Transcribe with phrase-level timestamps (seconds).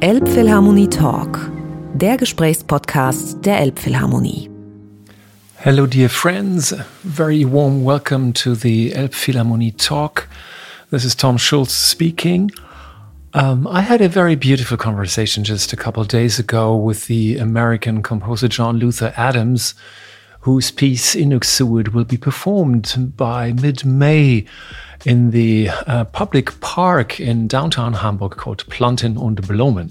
[0.00, 1.50] Elbphilharmonie Talk,
[1.94, 4.50] der Gesprächspodcast der Elbphilharmonie.
[5.56, 6.74] Hello, dear friends.
[7.04, 10.28] Very warm welcome to the Elbphilharmonie Talk.
[10.90, 12.50] This is Tom Schulz speaking.
[13.32, 18.02] Um, I had a very beautiful conversation just a couple days ago with the American
[18.02, 19.74] composer John Luther Adams,
[20.44, 24.44] whose piece Inuksuit will be performed by mid May
[25.06, 29.90] in the uh, public park in downtown Hamburg called Planten und Blumen.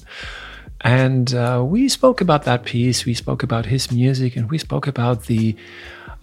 [0.81, 4.85] And uh, we spoke about that piece, we spoke about his music, and we spoke
[4.87, 5.55] about the.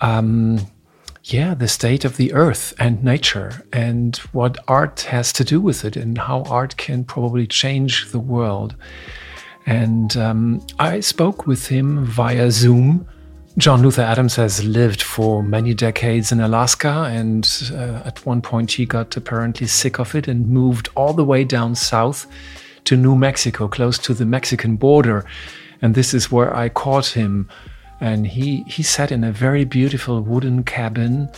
[0.01, 0.61] Um,
[1.25, 5.85] yeah, the state of the earth and nature, and what art has to do with
[5.85, 8.75] it, and how art can probably change the world.
[9.67, 13.07] And um, I spoke with him via Zoom
[13.59, 18.71] John Luther Adams has lived for many decades in Alaska, and uh, at one point
[18.71, 22.27] he got apparently sick of it and moved all the way down south
[22.85, 25.27] to New Mexico, close to the Mexican border.
[25.83, 27.49] And this is where I caught him.
[28.01, 31.29] And he, he sat in a very beautiful wooden cabin,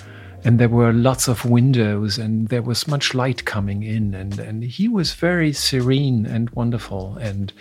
[0.44, 4.14] and there were lots of windows, and there was much light coming in.
[4.14, 7.16] And, and he was very serene and wonderful.
[7.16, 7.54] And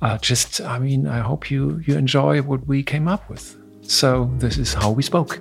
[0.00, 3.58] uh, just, I mean, I hope you, you enjoy what we came up with.
[3.92, 5.38] So this is how we spoke.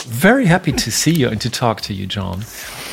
[0.00, 2.40] Very happy to see you and to talk to you, John.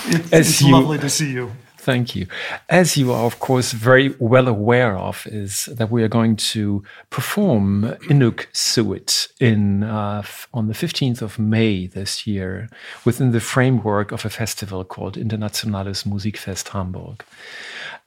[0.06, 1.52] It's, it's you, lovely to see you.
[1.86, 2.26] Thank you.
[2.68, 6.84] As you are, of course, very well aware of, is that we are going to
[7.12, 12.70] perform Inuksuit in uh, on the 15th of May this year
[13.06, 17.24] within the framework of a festival called Internationales Musikfest Hamburg.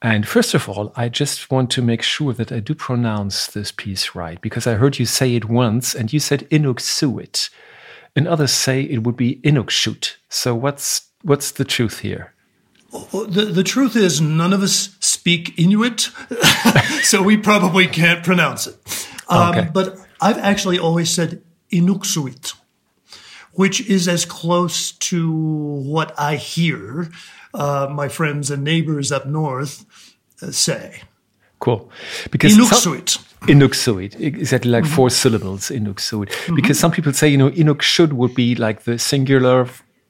[0.01, 3.71] And first of all, I just want to make sure that I do pronounce this
[3.71, 7.49] piece right because I heard you say it once and you said Inuksuit.
[8.13, 10.17] And others say it would be Inukshoot.
[10.27, 12.33] So what's what's the truth here?
[12.91, 16.09] The, the truth is, none of us speak Inuit,
[17.03, 19.07] so we probably can't pronounce it.
[19.29, 19.69] Um, okay.
[19.71, 21.41] But I've actually always said
[21.71, 22.55] Inuksuit,
[23.53, 27.09] which is as close to what I hear
[27.53, 29.85] uh, my friends and neighbors up north
[30.41, 31.01] uh, say.
[31.59, 31.91] Cool.
[32.31, 33.19] Because Inuksuit.
[33.41, 34.95] Inuksuit, exactly like mm -hmm.
[34.95, 36.29] four syllables, Inuksuit.
[36.29, 36.55] Mm -hmm.
[36.55, 39.67] Because some people say, you know, Inuksud would be like the singular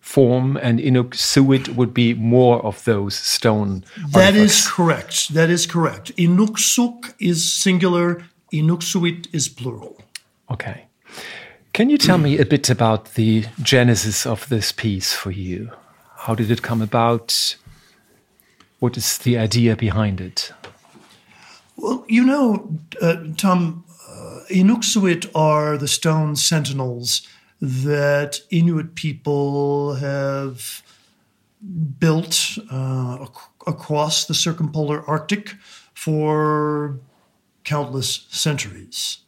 [0.09, 4.59] form and Inuksuit would be more of those stone That artifacts.
[4.59, 5.34] is correct.
[5.36, 6.16] That is correct.
[6.18, 10.02] Inuksuk is singular, Inuksuit is plural.
[10.50, 10.86] Okay.
[11.74, 15.70] Can you tell me a bit about the genesis of this piece for you?
[16.26, 17.58] How did it come about?
[18.80, 20.52] What is the idea behind it?
[21.78, 22.68] Well, you know,
[23.00, 27.22] uh, Tom, uh, Inuksuit are the stone sentinels
[27.62, 30.81] that Inuit people have
[32.00, 33.31] built uh, ac-
[33.68, 35.56] across the circumpolar Arctic
[35.94, 37.00] for
[37.64, 39.20] countless centuries.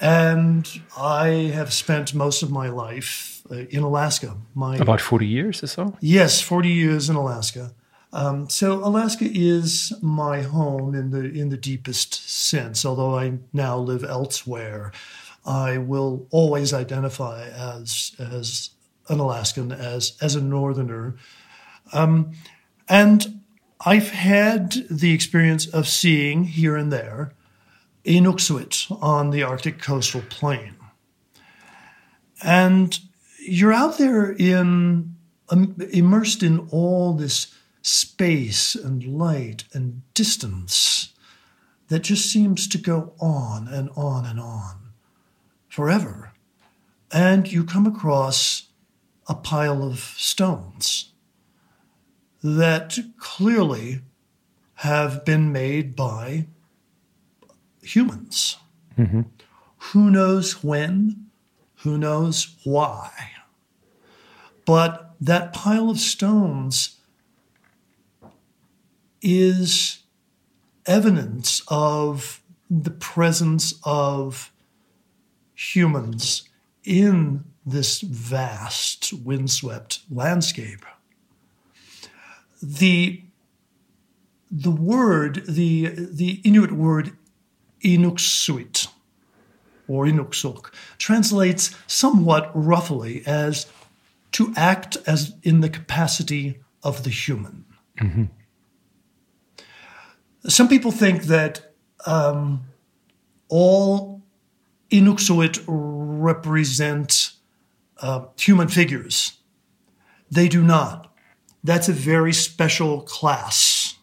[0.00, 0.68] And
[0.98, 4.36] I have spent most of my life uh, in Alaska.
[4.54, 5.96] My, About 40 years or so?
[6.00, 7.72] Yes, 40 years in Alaska.
[8.12, 12.84] Um, so Alaska is my home in the in the deepest sense.
[12.84, 14.92] Although I now live elsewhere,
[15.46, 18.70] I will always identify as as
[19.08, 21.16] an Alaskan, as as a Northerner,
[21.92, 22.32] um,
[22.88, 23.40] and
[23.84, 27.32] I've had the experience of seeing here and there
[28.04, 30.76] Inuksuit on the Arctic coastal plain.
[32.42, 32.98] And
[33.40, 35.16] you're out there in
[35.48, 41.12] um, immersed in all this space and light and distance
[41.88, 44.85] that just seems to go on and on and on
[45.76, 46.32] forever.
[47.12, 48.68] And you come across
[49.28, 51.12] a pile of stones
[52.42, 54.00] that clearly
[54.76, 56.46] have been made by
[57.82, 58.56] humans.
[58.98, 59.20] Mm-hmm.
[59.92, 61.26] Who knows when?
[61.82, 63.32] Who knows why?
[64.64, 66.96] But that pile of stones
[69.20, 69.98] is
[70.86, 72.40] evidence of
[72.70, 74.50] the presence of
[75.56, 76.48] humans
[76.84, 80.84] in this vast windswept landscape.
[82.62, 83.22] The,
[84.50, 87.16] the word, the, the Inuit word
[87.82, 88.88] Inuksuit
[89.88, 93.66] or Inuksuk translates somewhat roughly as
[94.32, 97.64] to act as in the capacity of the human.
[97.98, 98.24] Mm-hmm.
[100.48, 101.72] Some people think that
[102.04, 102.64] um,
[103.48, 104.15] all
[104.90, 107.32] Inuksuit represent
[108.00, 109.38] uh, human figures.
[110.30, 111.12] They do not.
[111.64, 113.96] That's a very special class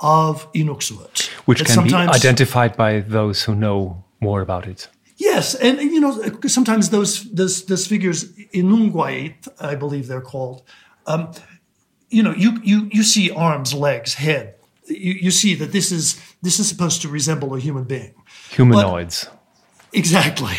[0.00, 1.28] of Inuksuit.
[1.46, 4.88] Which can be identified by those who know more about it.
[5.16, 10.62] Yes, and you know sometimes those those those figures inungwait, I believe they're called.
[11.06, 11.30] Um,
[12.10, 14.56] you know, you you you see arms, legs, head.
[14.86, 18.14] You, you see that this is this is supposed to resemble a human being.
[18.50, 19.28] Humanoids.
[19.94, 20.56] Exactly.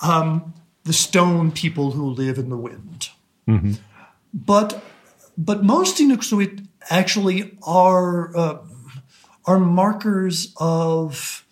[0.00, 0.52] Um,
[0.82, 3.08] the stone people who live in the wind.
[4.32, 4.82] But
[5.38, 8.58] but most Inuksuit actually are uh,
[9.46, 11.44] are markers of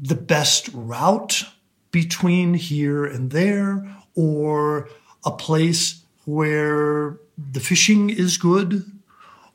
[0.00, 1.44] the best route
[1.90, 4.88] between here and there, or
[5.24, 7.18] a place where
[7.52, 8.84] the fishing is good,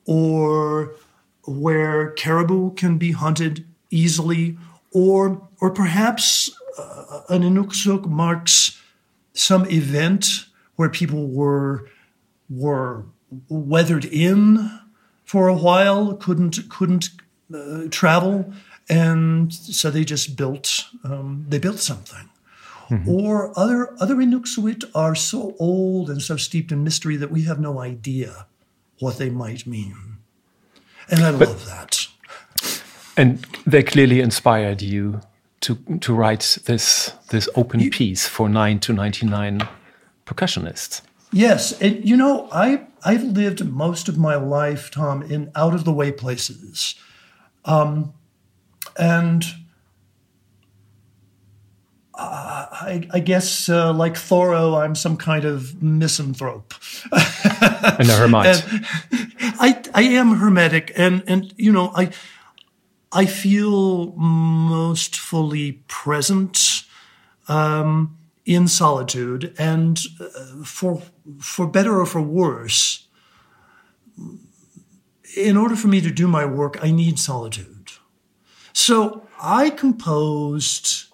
[0.06, 0.96] or
[1.46, 4.58] where caribou can be hunted easily,
[4.92, 8.80] or or perhaps uh, an Inuksuk marks
[9.34, 10.46] some event
[10.76, 11.88] where people were
[12.50, 13.06] were
[13.50, 14.80] weathered in
[15.26, 17.10] for a while, couldn't couldn't
[17.54, 18.54] uh, travel,
[18.90, 22.30] and so they just built um, they built something.
[23.08, 27.60] Or other other Inuksuk are so old and so steeped in mystery that we have
[27.60, 28.48] no idea
[29.00, 30.18] what they might mean,
[31.08, 32.08] and I love that.
[33.20, 35.20] And they clearly inspired you
[35.60, 39.68] to to write this this open piece for nine to ninety nine
[40.26, 41.02] percussionists.
[41.34, 45.84] Yes, and you know, I I've lived most of my life, Tom, in out of
[45.84, 46.96] the way places,
[47.66, 48.14] um,
[48.98, 49.44] and
[52.16, 56.74] I, I guess uh, like Thoreau, I'm some kind of misanthrope.
[57.12, 58.64] And a hermit.
[59.60, 62.12] I I am hermetic, and and you know I
[63.12, 66.84] I feel most fully present
[67.48, 71.02] um, in solitude, and uh, for
[71.40, 73.08] for better or for worse,
[75.36, 77.92] in order for me to do my work, I need solitude.
[78.74, 81.10] So I composed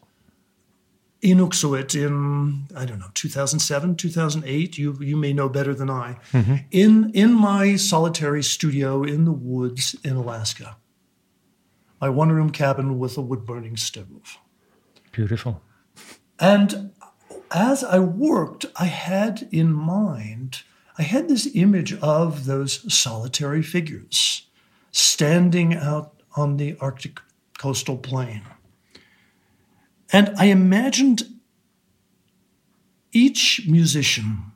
[1.25, 6.17] Inuksuit in I don't know 2007 2008 you you may know better than I
[6.69, 10.77] in in my solitary studio in the woods in Alaska
[12.05, 14.37] my one room cabin with a wood burning stove
[15.11, 15.63] Beautiful.
[16.39, 16.91] and
[17.49, 20.61] as I worked I had in mind
[20.99, 24.45] I had this image of those solitary figures
[24.91, 27.21] standing out on the Arctic
[27.57, 28.43] coastal plain
[30.13, 31.23] and I imagined
[33.11, 34.51] each musician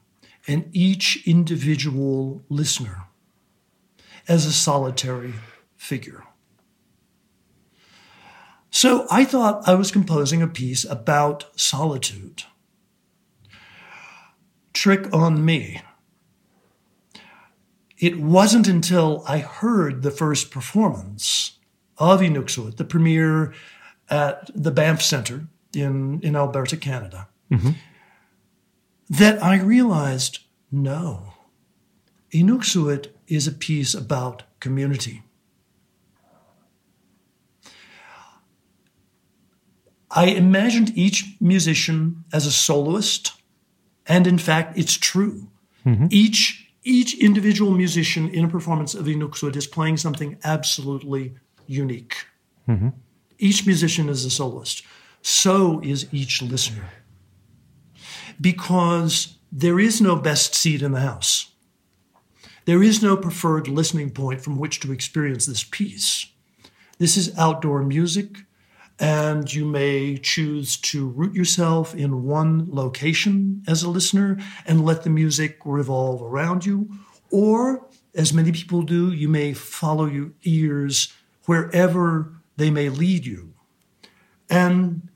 [0.47, 3.05] and each individual listener
[4.27, 5.33] as a solitary
[5.75, 6.25] figure.
[8.71, 12.43] So I thought I was composing a piece about solitude.
[14.73, 15.81] Trick on me.
[17.97, 21.57] It wasn't until I heard the first performance
[21.97, 23.53] of Inuksuit, the premiere
[24.09, 27.71] at the Banff Center in, in Alberta, Canada, mm-hmm.
[29.09, 30.39] that I realized
[30.71, 31.33] no,
[32.31, 35.23] Inuksuit is a piece about community.
[40.11, 43.33] I imagined each musician as a soloist,
[44.07, 45.49] and in fact, it's true.
[45.85, 46.07] Mm-hmm.
[46.09, 51.35] Each each individual musician in a performance of Inuksuit is playing something absolutely
[51.67, 52.25] unique.
[52.67, 52.89] Mm-hmm.
[53.37, 54.83] Each musician is a soloist.
[55.21, 56.89] So is each listener.
[58.39, 61.51] Because there is no best seat in the house.
[62.65, 66.27] There is no preferred listening point from which to experience this piece.
[66.97, 68.45] This is outdoor music,
[68.99, 75.03] and you may choose to root yourself in one location as a listener and let
[75.03, 76.89] the music revolve around you.
[77.31, 81.13] Or, as many people do, you may follow your ears
[81.45, 83.53] wherever they may lead you
[84.49, 85.07] and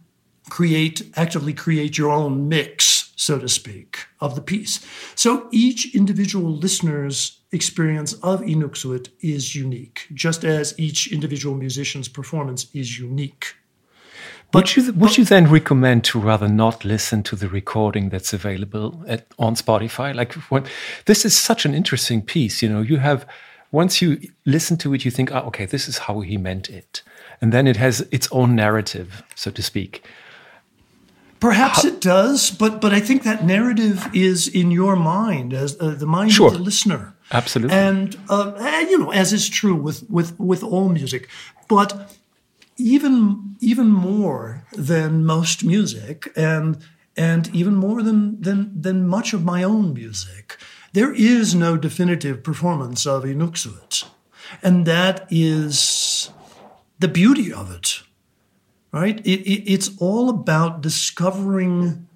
[0.49, 4.85] create, actively create your own mix, so to speak, of the piece.
[5.15, 12.67] So each individual listener's experience of Inuksuit is unique, just as each individual musician's performance
[12.73, 13.55] is unique.
[14.53, 19.03] Would you would you then recommend to rather not listen to the recording that's available
[19.07, 20.13] at, on Spotify?
[20.13, 20.65] Like when
[21.05, 23.25] this is such an interesting piece, you know, you have
[23.71, 27.01] once you listen to it, you think, oh, okay, this is how he meant it,
[27.41, 30.03] and then it has its own narrative, so to speak.
[31.39, 35.89] Perhaps it does, but but I think that narrative is in your mind as uh,
[35.97, 36.47] the mind Sure.
[36.47, 37.13] of the listener.
[37.31, 37.75] Absolutely.
[37.75, 41.27] and uh, and, you know, as is true with with with all music,
[41.67, 42.15] but
[42.77, 46.77] even even more than most music, and
[47.15, 50.57] and even more than than than much of my own music,
[50.93, 54.05] there is no definitive performance of Inuksuit.
[54.61, 56.29] And that is
[56.99, 58.01] the beauty of it,
[58.91, 59.19] right?
[59.25, 62.07] It, it, it's all about discovering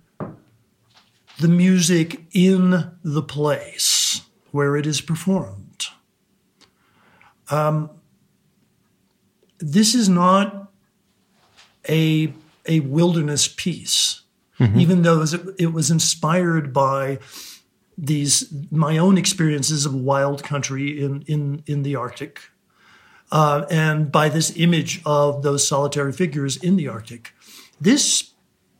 [1.39, 4.21] the music in the place
[4.51, 5.87] where it is performed.
[7.49, 7.89] Um,
[9.59, 10.71] this is not
[11.89, 12.33] a,
[12.65, 14.21] a wilderness piece,
[14.59, 14.79] mm-hmm.
[14.79, 15.25] even though
[15.57, 17.19] it was inspired by
[17.97, 22.41] these my own experiences of wild country in in in the Arctic,
[23.31, 27.33] uh, and by this image of those solitary figures in the Arctic.
[27.81, 28.33] This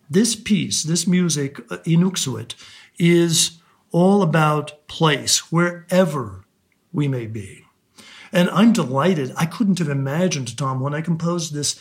[0.10, 1.78] this piece, this music, uh,
[3.00, 3.60] is
[3.92, 6.46] all about place wherever
[6.92, 7.67] we may be.
[8.32, 9.34] And I'm delighted.
[9.38, 11.80] I couldn't have imagined, Tom, when I composed this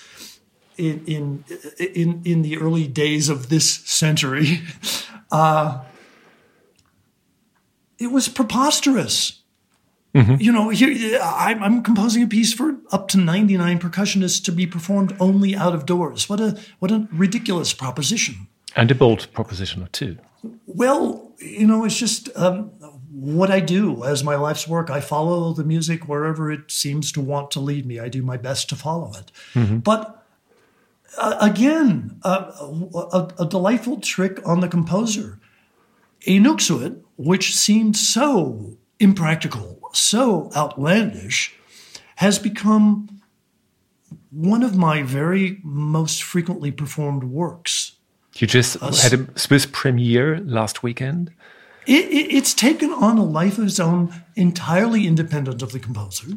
[0.77, 1.45] in in
[1.79, 4.61] in, in the early days of this century.
[5.33, 5.83] Uh,
[7.99, 9.43] it was preposterous.
[10.15, 10.37] Mm-hmm.
[10.41, 14.67] You know, here I'm, I'm, composing a piece for up to 99 percussionists to be
[14.67, 16.29] performed only out of doors.
[16.29, 18.47] What a what a ridiculous proposition!
[18.75, 20.17] And a bold proposition too.
[20.67, 22.71] Well, you know, it's just um,
[23.19, 24.91] what I do as my life's work.
[24.91, 27.99] I follow the music wherever it seems to want to lead me.
[27.99, 29.33] I do my best to follow it.
[29.55, 29.79] Mm-hmm.
[29.79, 30.23] But
[31.17, 32.53] uh, again, uh,
[32.95, 35.41] a, a, delightful trick on the composer.
[36.27, 41.55] Inuksuit, which seemed so impractical, so outlandish,
[42.17, 43.23] has become
[44.31, 47.93] one of my very most frequently performed works.
[48.35, 51.33] You just uh, had a Swiss premiere last weekend?
[51.87, 56.29] It, it, it's taken on a life of its own, entirely independent of the composer,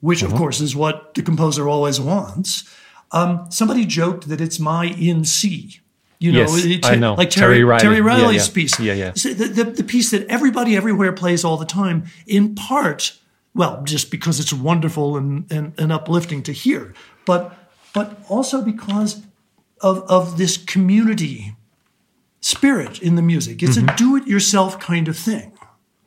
[0.00, 0.38] which, of uh-huh.
[0.38, 2.72] course, is what the composer always wants.
[3.12, 5.80] Um, somebody joked that it's my in C.
[6.18, 7.14] You know, yes, it, I know.
[7.14, 7.80] like Terry, Terry, Riley.
[7.80, 8.54] Terry Riley's yeah, yeah.
[8.54, 8.80] piece.
[8.80, 9.10] Yeah, yeah.
[9.12, 13.18] The, the, the piece that everybody everywhere plays all the time, in part,
[13.54, 16.92] well, just because it's wonderful and, and, and uplifting to hear,
[17.24, 17.56] but
[17.92, 19.22] but also because
[19.80, 21.56] of, of this community
[22.40, 23.62] spirit in the music.
[23.62, 23.88] It's mm-hmm.
[23.88, 25.52] a do-it-yourself kind of thing.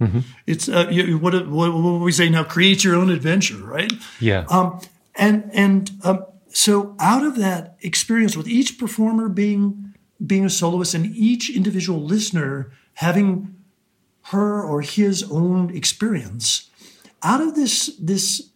[0.01, 0.19] Mm-hmm.
[0.47, 3.91] It's uh, you, what, what, what we say now: create your own adventure, right?
[4.19, 4.45] Yeah.
[4.49, 4.79] Um,
[5.15, 9.93] and and um, so out of that experience, with each performer being
[10.25, 13.55] being a soloist and each individual listener having
[14.27, 16.69] her or his own experience
[17.21, 18.49] out of this this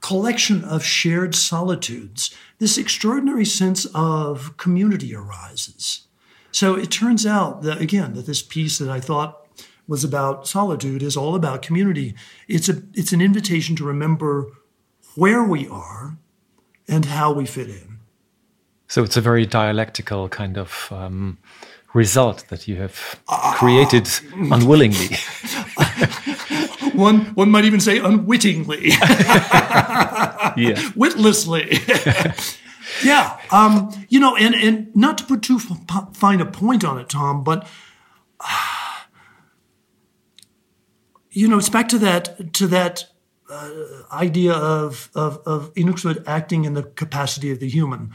[0.00, 6.06] collection of shared solitudes this extraordinary sense of community arises
[6.52, 9.38] so it turns out that again that this piece that i thought
[9.88, 12.14] was about solitude is all about community
[12.46, 14.46] it's a it's an invitation to remember
[15.16, 16.16] where we are
[16.86, 17.98] and how we fit in
[18.86, 21.38] so it's a very dialectical kind of um,
[21.94, 23.20] result that you have
[23.56, 25.16] created unwillingly.
[26.92, 28.88] one one might even say unwittingly.
[30.56, 30.90] yeah.
[30.94, 31.78] Witlessly.
[33.04, 33.38] yeah.
[33.50, 37.44] Um, you know, and, and not to put too fine a point on it, Tom,
[37.44, 37.66] but
[38.40, 38.46] uh,
[41.30, 43.04] you know, it's back to that to that
[43.50, 43.70] uh,
[44.12, 45.72] idea of of, of
[46.26, 48.12] acting in the capacity of the human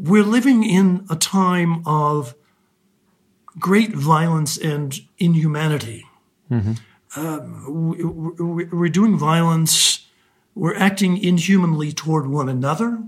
[0.00, 2.34] we're living in a time of
[3.58, 6.06] great violence and inhumanity.
[6.50, 6.72] Mm-hmm.
[7.16, 10.06] Uh, we're doing violence,
[10.54, 13.02] we're acting inhumanly toward one another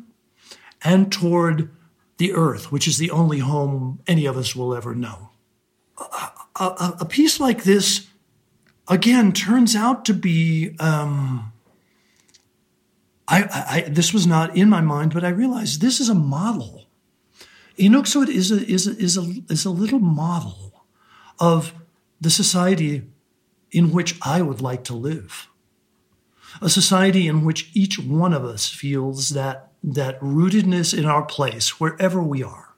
[0.85, 1.71] and toward
[2.19, 5.31] the earth, which is the only home any of us will ever know.
[5.99, 8.07] A, a, a piece like this,
[8.89, 10.77] again, turns out to be.
[10.79, 11.53] Um,
[13.29, 16.83] I, I, this was not in my mind, but I realized this is a model
[17.79, 20.85] Inuksuit is a, is, a, is, a, is a little model
[21.39, 21.75] of
[22.21, 23.03] the society
[23.71, 25.49] in which I would like to live.
[26.61, 31.81] A society in which each one of us feels that, that rootedness in our place,
[31.81, 32.75] wherever we are,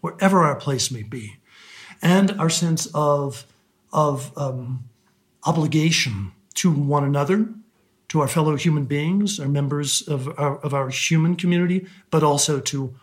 [0.00, 1.36] wherever our place may be,
[2.00, 3.46] and our sense of,
[3.92, 4.84] of um,
[5.44, 7.48] obligation to one another,
[8.08, 12.60] to our fellow human beings, our members of our, of our human community, but also
[12.60, 12.94] to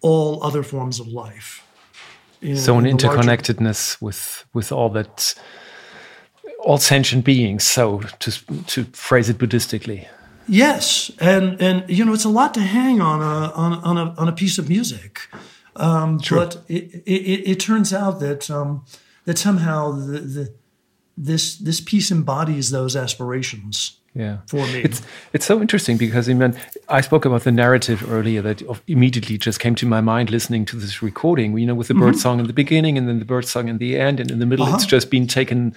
[0.00, 1.62] all other forms of life.
[2.40, 4.04] In, so an interconnectedness larger...
[4.04, 5.34] with with all that
[6.58, 7.64] all sentient beings.
[7.64, 8.30] So to
[8.66, 10.08] to phrase it Buddhistically.
[10.46, 14.14] Yes, and and you know it's a lot to hang on a on, on a
[14.18, 15.20] on a piece of music,
[15.76, 16.38] um, sure.
[16.38, 18.84] but it, it, it turns out that um,
[19.24, 20.54] that somehow the, the
[21.16, 26.34] this this piece embodies those aspirations yeah for me it's it's so interesting because I
[26.34, 26.56] mean
[26.88, 30.76] I spoke about the narrative earlier that immediately just came to my mind listening to
[30.76, 32.18] this recording you know with the bird mm-hmm.
[32.18, 34.46] song in the beginning and then the bird song in the end and in the
[34.46, 34.76] middle uh-huh.
[34.76, 35.74] it's just been taken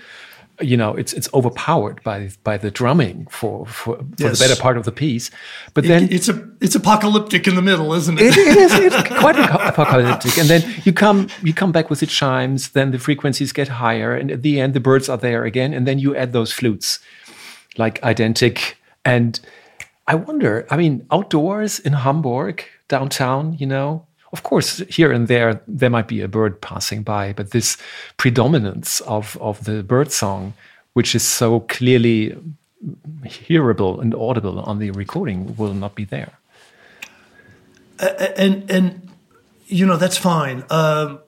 [0.59, 4.39] you know it's it's overpowered by by the drumming for for, for Yes.
[4.39, 5.29] the better part of the piece.
[5.75, 8.25] But then it's a it's apocalyptic in the middle, isn't it?
[8.25, 10.37] it, it is it's quite apocalyptic.
[10.39, 12.69] And then you come you come back with the chimes.
[12.69, 15.73] Then the frequencies get higher, and at the end the birds are there again.
[15.75, 16.97] And then you add those flutes,
[17.77, 18.73] like identic.
[19.05, 19.39] And
[20.07, 20.65] I wonder.
[20.71, 24.06] I mean, outdoors in Hamburg, downtown, you know.
[24.37, 27.75] Of course, here and there there might be a bird passing by, but this
[28.17, 30.53] predominance of of the bird song,
[30.93, 32.37] which is so clearly
[33.25, 36.33] hearable and audible on the recording, will not be there.
[38.37, 39.09] and and
[39.65, 40.63] you know that's fine.
[40.69, 41.19] Um,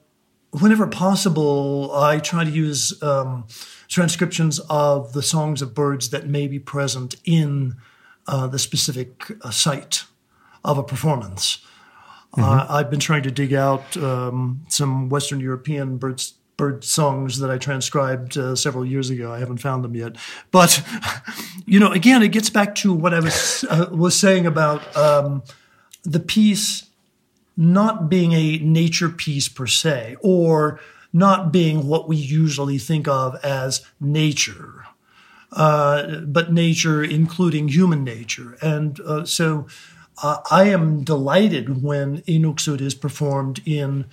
[0.50, 3.44] whenever possible, I try to use um,
[3.88, 7.74] transcriptions of the songs of birds that may be present in
[8.28, 10.04] uh, the specific uh, site
[10.64, 11.58] of a performance.
[12.36, 16.34] Uh, I've been trying to dig out um, some Western European birds.
[16.56, 19.32] Bird songs that I transcribed uh, several years ago.
[19.32, 20.16] I haven't found them yet,
[20.50, 20.84] but
[21.64, 25.42] you know, again, it gets back to what I was uh, was saying about um,
[26.02, 26.90] the piece
[27.56, 30.80] not being a nature piece per se, or
[31.12, 34.86] not being what we usually think of as nature,
[35.52, 38.56] uh, but nature including human nature.
[38.62, 39.66] And uh, so
[40.22, 44.06] uh, I am delighted when Inuksuit is performed in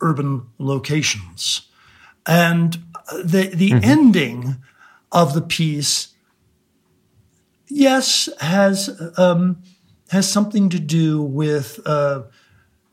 [0.00, 1.62] urban locations.
[2.26, 2.78] And
[3.24, 4.56] the, the ending
[5.10, 6.14] of the piece,
[7.68, 9.62] yes, has um,
[10.10, 12.22] has something to do with uh,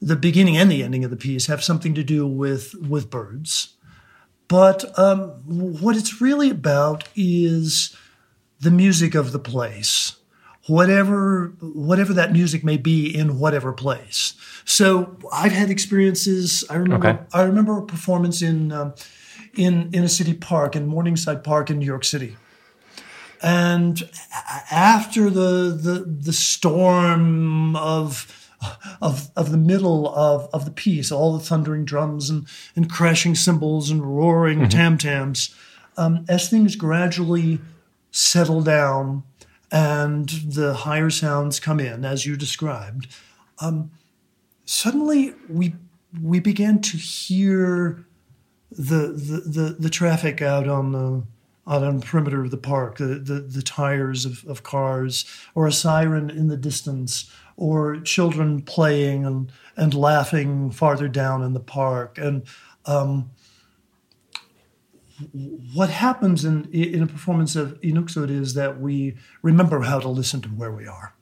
[0.01, 3.75] the beginning and the ending of the piece have something to do with with birds,
[4.48, 7.95] but um, what it's really about is
[8.60, 10.15] the music of the place,
[10.67, 14.34] whatever whatever that music may be in whatever place.
[14.65, 16.63] So I've had experiences.
[16.69, 17.19] I remember Okay.
[17.34, 18.93] I remember a performance in um,
[19.55, 22.38] in in a city park in Morningside Park in New York City.
[23.41, 24.10] And
[24.72, 28.31] after the the the storm of
[29.01, 33.36] of of the middle of of the piece, all the thundering drums and and crashing
[33.36, 35.54] cymbals and roaring tam tams,
[35.97, 37.60] um, as things gradually
[38.12, 39.23] settle down
[39.75, 43.07] and the higher sounds come in, as you described,
[43.59, 43.91] um,
[44.63, 45.75] suddenly we
[46.23, 48.05] we began to hear
[48.71, 51.23] the the the, the traffic out on the
[51.67, 55.67] out on the perimeter of the park, the the, the tires of, of cars, or
[55.67, 61.59] a siren in the distance, or children playing and and laughing farther down in the
[61.59, 62.43] park, and
[62.85, 63.29] um,
[65.73, 70.41] what happens in in a performance of Inuksuit is that we remember how to listen
[70.41, 71.13] to where we are,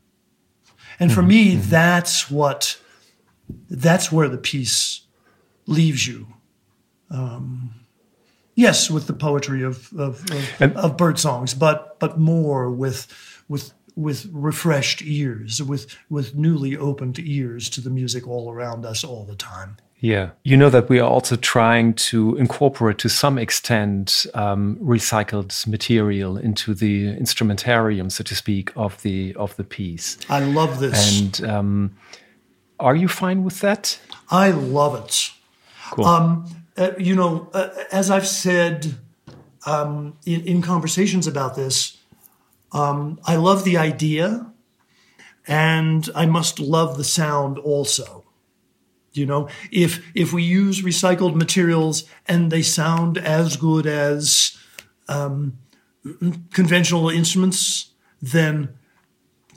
[0.99, 2.79] and for me, that's what
[3.69, 5.01] that's where the piece
[5.67, 6.27] leaves you.
[7.11, 7.75] Um,
[8.55, 13.07] yes, with the poetry of of, of, And- of bird songs, but but more with
[13.47, 19.03] with with refreshed ears, with with newly opened ears to the music all around us
[19.03, 19.77] all the time.
[20.03, 20.31] Yeah.
[20.43, 26.35] You know that we are also trying to incorporate to some extent um, recycled material
[26.35, 30.17] into the instrumentarium, so to speak, of the of the piece.
[30.29, 31.21] I love this.
[31.21, 31.95] And um,
[32.81, 33.97] are you fine with that?
[34.29, 35.31] I love it.
[35.91, 36.03] Cool.
[36.03, 38.95] Um, uh, you know, uh, as I've said
[39.65, 41.97] um, in, in conversations about this,
[42.73, 44.51] um, I love the idea,
[45.47, 48.22] and I must love the sound also.
[49.13, 54.57] You know, if if we use recycled materials and they sound as good as
[55.07, 55.57] um,
[56.51, 58.69] conventional instruments, then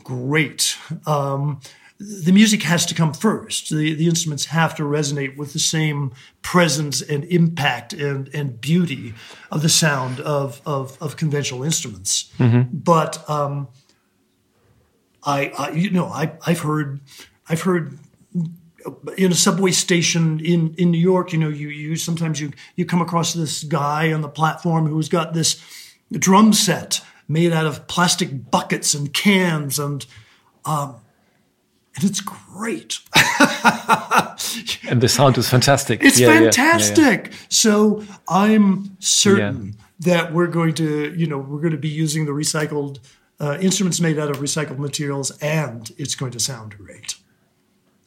[0.05, 0.77] great.
[1.07, 1.61] Um,
[1.99, 3.71] the music has to come first.
[3.71, 9.15] The, the instruments have to resonate with the same presence and impact and, and beauty
[9.51, 12.31] of the sound of, of, of conventional instruments.
[12.71, 13.69] But um,
[15.25, 17.01] I, I, you know, I, I've heard,
[17.49, 17.99] I've heard
[19.17, 22.85] in a subway station in, in New York, you know, you, you sometimes you, you
[22.85, 25.63] come across this guy on the platform who's got this
[26.13, 30.07] drum set made out of plastic buckets and cans and
[30.65, 30.97] um,
[31.97, 32.99] and it's great.
[34.89, 36.03] and the sound is fantastic.
[36.03, 36.51] It's Yeah, yeah, yeah, yeah.
[36.51, 37.33] fantastic.
[37.49, 42.33] So I'm certain that we're going to, you know, we're going to be using the
[42.33, 42.99] recycled
[43.41, 47.17] uh, instruments made out of recycled materials, and it's going to sound great.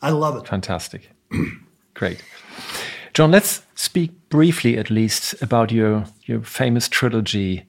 [0.01, 0.47] I love it.
[0.47, 1.11] Fantastic.
[1.93, 2.23] Great.
[3.13, 7.65] John, let's speak briefly at least about your your famous trilogy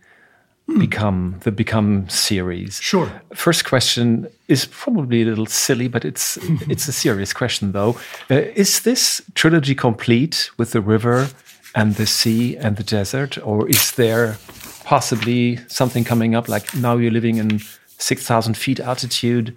[0.79, 2.81] Become the Become series.
[2.81, 3.11] Sure.
[3.35, 6.37] First question is probably a little silly, but it's
[6.69, 7.99] it's a serious question though.
[8.31, 11.29] Uh, is this trilogy complete with the river
[11.75, 14.37] and the sea and the desert, or is there
[14.85, 17.61] possibly something coming up like now you're living in
[17.99, 19.57] 6,000 feet altitude,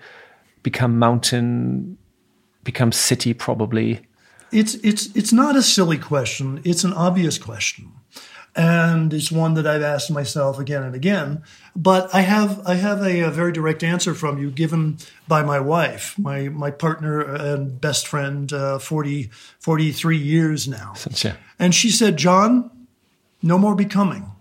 [0.62, 1.98] become mountain,
[2.64, 4.06] become city probably?
[4.52, 6.62] It's, it's, it's not a silly question.
[6.64, 7.92] It's an obvious question.
[8.56, 11.42] And it's one that I've asked myself again and again.
[11.76, 15.60] But I have, I have a, a very direct answer from you given by my
[15.60, 20.94] wife, my, my partner and best friend, uh, 40, 43 years now.
[21.58, 22.70] And she said, John,
[23.42, 24.32] no more becoming.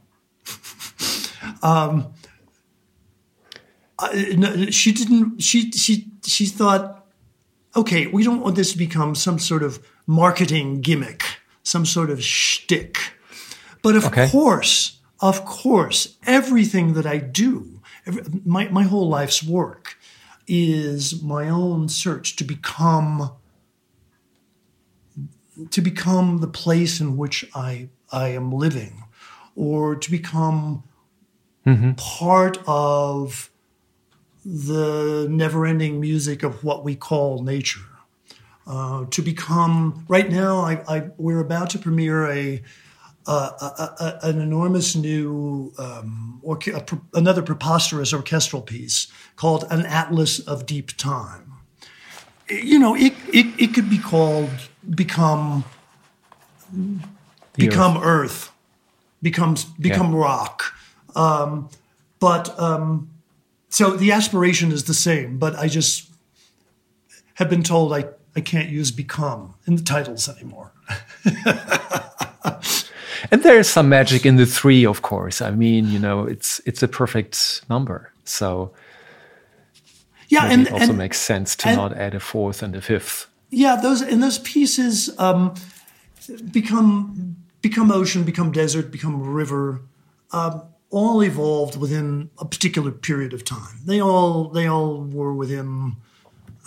[1.63, 2.13] um,
[4.03, 5.41] I, she didn't.
[5.41, 7.02] She she she thought,
[7.75, 11.23] okay, we don't want this to become some sort of marketing gimmick,
[11.63, 12.97] some sort of shtick.
[13.83, 14.29] But of okay.
[14.29, 19.97] course, of course, everything that I do, every, my my whole life's work,
[20.47, 23.33] is my own search to become
[25.71, 29.05] to become the place in which I I am living,
[29.57, 30.85] or to become
[31.67, 31.93] mm-hmm.
[31.93, 33.51] part of
[34.45, 37.81] the never ending music of what we call nature.
[38.67, 42.63] Uh, to become, right now, I, I, we're about to premiere a,
[43.27, 46.59] a, a an enormous new, um, or,
[47.15, 51.53] another preposterous orchestral piece called An Atlas of Deep Time.
[52.49, 54.51] You know, it, it, it could be called
[54.89, 55.65] Become,
[57.55, 58.05] become Earth.
[58.05, 58.53] Earth,
[59.23, 60.21] becomes, become yeah.
[60.21, 60.75] rock.
[61.17, 61.69] Um,
[62.21, 63.12] but, um,
[63.73, 66.11] so the aspiration is the same, but I just
[67.37, 68.05] have been told I,
[68.37, 70.73] I can't use become in the titles anymore.
[73.31, 75.41] and there is some magic in the three, of course.
[75.41, 78.13] I mean, you know, it's it's a perfect number.
[78.25, 78.73] So
[80.29, 82.83] yeah, and it also and, makes sense to and, not add a fourth and a
[82.83, 83.27] fifth.
[83.49, 85.55] Yeah, those and those pieces um,
[86.51, 89.81] become become ocean, become desert, become river.
[90.31, 93.79] Um, all evolved within a particular period of time.
[93.85, 95.97] They all they all were within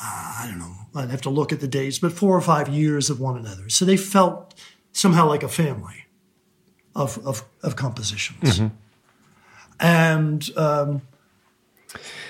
[0.02, 0.74] uh, I don't know.
[0.96, 3.70] I'd have to look at the dates, but four or five years of one another.
[3.70, 4.56] So they felt
[4.92, 6.06] somehow like a family
[6.96, 8.60] of of, of compositions.
[8.60, 8.76] Mm-hmm.
[9.80, 11.02] And um,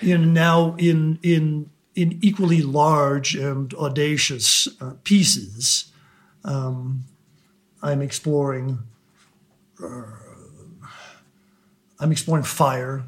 [0.01, 5.91] you know now in in in equally large and audacious uh, pieces,
[6.43, 7.05] um,
[7.81, 8.79] I'm exploring.
[9.81, 10.03] Uh,
[11.99, 13.03] I'm exploring fire.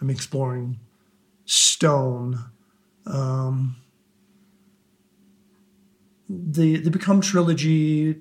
[0.00, 0.78] I'm exploring
[1.44, 2.44] stone.
[3.06, 3.76] Um,
[6.28, 8.20] the the Become trilogy,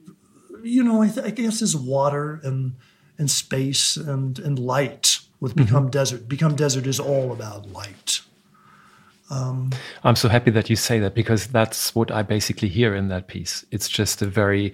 [0.63, 2.76] you know, I, th- I, guess is water and
[3.17, 5.19] and space and and light.
[5.39, 5.65] With mm-hmm.
[5.65, 5.91] Become mm-hmm.
[5.91, 8.21] Desert, Become Desert is all about light.
[9.30, 9.71] Um,
[10.04, 13.28] I'm so happy that you say that because that's what I basically hear in that
[13.28, 13.65] piece.
[13.71, 14.73] It's just a very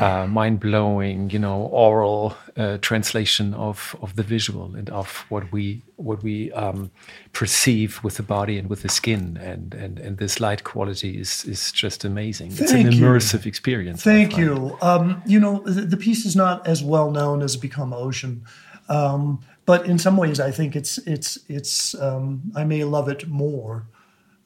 [0.00, 5.50] uh, mind blowing, you know, oral uh, translation of of the visual and of what
[5.52, 6.90] we what we um,
[7.32, 11.44] perceive with the body and with the skin, and and and this light quality is
[11.44, 12.50] is just amazing.
[12.50, 13.48] Thank it's an immersive you.
[13.48, 14.02] experience.
[14.02, 14.76] Thank you.
[14.82, 18.44] Um, you know, the, the, piece is not as well known as Become Ocean.
[18.88, 23.28] Um, but in some ways, I think it's it's it's um, I may love it
[23.28, 23.86] more,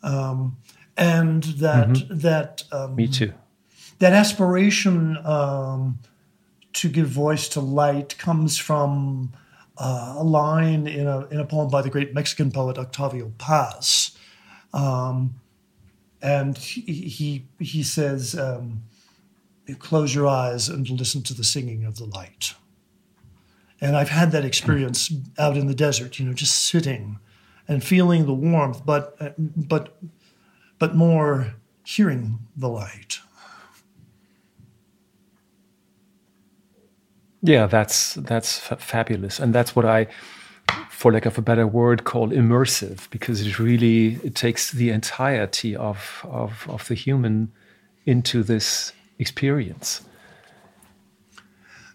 [0.02, 0.56] um,
[0.96, 2.18] and that mm-hmm.
[2.18, 3.32] that um, me too
[3.98, 5.98] that aspiration um,
[6.74, 9.32] to give voice to light comes from
[9.78, 14.16] uh, a line in a, in a poem by the great Mexican poet Octavio Paz.
[14.72, 15.36] Um,
[16.22, 18.82] and he, he, he says, um,
[19.80, 22.54] Close your eyes and listen to the singing of the light.
[23.80, 27.18] And I've had that experience out in the desert, you know, just sitting
[27.66, 29.96] and feeling the warmth, but, but,
[30.78, 31.54] but more
[31.84, 33.18] hearing the light.
[37.46, 40.08] Yeah, that's that's fabulous, and that's what I,
[40.90, 45.76] for lack of a better word, call immersive because it really it takes the entirety
[45.76, 47.52] of of of the human
[48.04, 50.00] into this experience.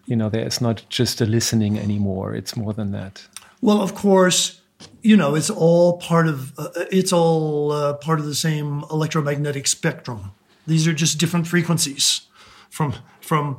[0.05, 3.27] You know, there's not just a listening anymore; it's more than that.
[3.59, 4.61] Well, of course,
[5.01, 9.67] you know, it's all part of uh, it's all uh, part of the same electromagnetic
[9.67, 10.31] spectrum.
[10.65, 12.21] These are just different frequencies
[12.69, 13.57] from from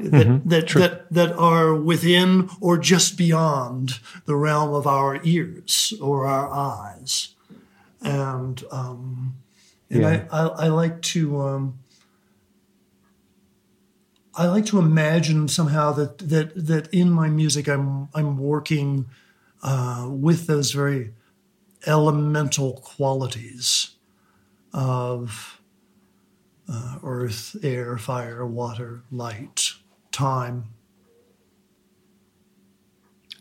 [0.00, 0.48] that mm-hmm.
[0.48, 6.48] that, that that are within or just beyond the realm of our ears or our
[6.50, 7.34] eyes,
[8.02, 9.36] and um,
[9.90, 10.26] and yeah.
[10.30, 11.78] I, I, I like to um,
[14.34, 19.06] I like to imagine somehow that that that in my music I'm I'm working
[19.62, 21.12] uh, with those very
[21.86, 23.90] elemental qualities
[24.72, 25.60] of
[26.68, 29.73] uh, earth, air, fire, water, light
[30.14, 30.74] time.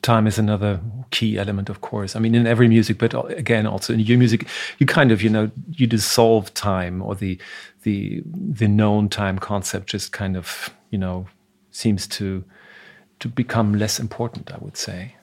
[0.04, 2.16] time is another key element, of course.
[2.16, 5.30] I mean, in every music, but again, also in your music, you kind of, you
[5.30, 7.40] know, you dissolve time or the
[7.82, 11.28] the the known time concept just kind of, you know,
[11.72, 12.44] seems to
[13.20, 14.52] to become less important.
[14.52, 15.16] I would say.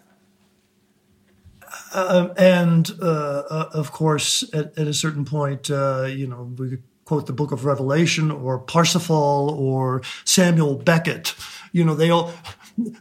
[1.94, 6.78] Uh, and uh, uh, of course, at, at, a certain point, uh, you know, we
[7.11, 11.35] quote the Book of Revelation or Parsifal or Samuel Beckett.
[11.73, 12.33] You know, they all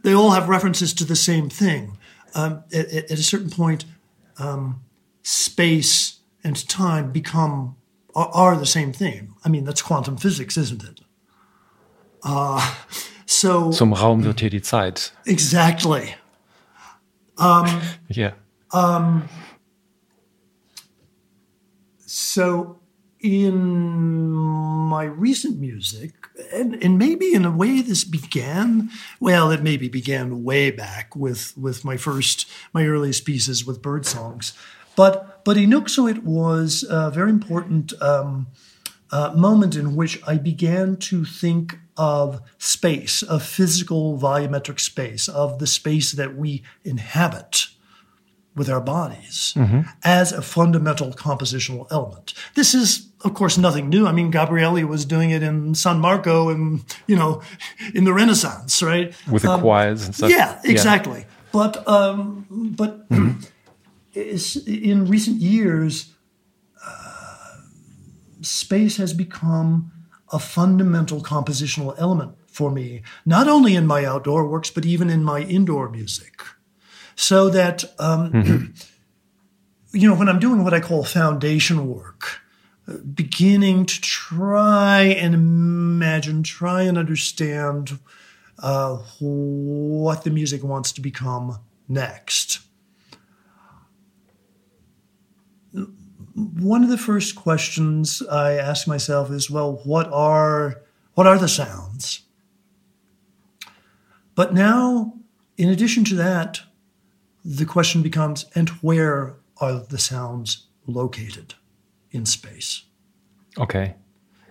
[0.01, 1.95] they all have references to the same thing.
[2.33, 3.85] Um, at, at, a certain point,
[4.39, 4.81] um,
[5.21, 7.75] space and time become
[8.15, 9.35] are, are, the same thing.
[9.45, 11.01] I mean, that's quantum physics, isn't it?
[12.23, 12.75] Uh,
[13.27, 15.13] so zum Raum wird hier die Zeit.
[15.25, 16.15] Exactly.
[17.37, 18.33] Um, yeah.
[18.71, 19.29] Um,
[22.07, 22.78] so
[23.21, 29.89] in my recent music, and, and maybe in a way this began, well, it maybe
[29.89, 34.53] began way back with, with my first, my earliest pieces with bird songs.
[34.95, 38.47] But, but Inuksuit was a very important um,
[39.11, 45.59] uh, moment in which I began to think of space, of physical volumetric space, of
[45.59, 47.67] the space that we inhabit
[48.55, 49.81] with our bodies mm-hmm.
[50.03, 52.33] as a fundamental compositional element.
[52.55, 54.07] This is, of course, nothing new.
[54.07, 57.41] I mean, Gabrieli was doing it in San Marco and, you know,
[57.95, 59.13] in the Renaissance, right?
[59.31, 60.29] With the um, choirs and stuff.
[60.29, 61.19] Yeah, exactly.
[61.19, 61.25] Yeah.
[61.51, 63.39] But, um, but mm-hmm.
[64.93, 66.13] in recent years,
[66.85, 67.57] uh,
[68.41, 69.91] space has become
[70.31, 75.23] a fundamental compositional element for me, not only in my outdoor works, but even in
[75.23, 76.41] my indoor music
[77.19, 78.65] so that um, mm-hmm.
[79.91, 82.39] you know when I'm doing what I call foundation work,
[82.87, 87.99] uh, beginning to try and imagine, try and understand
[88.59, 92.61] uh, what the music wants to become next.
[95.73, 100.83] One of the first questions I ask myself is, well, what are
[101.15, 102.21] what are the sounds?
[104.35, 105.15] But now,
[105.57, 106.61] in addition to that,
[107.49, 111.55] the question becomes and where are the sounds located
[112.11, 112.83] in space?
[113.57, 113.95] Okay.